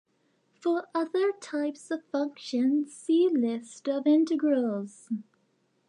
[0.55, 5.07] For other types of functions, see lists of integrals.